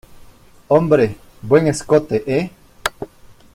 hombre. 0.69 1.15
buen 1.43 1.67
escote,¿ 1.67 2.23
eh? 2.25 2.49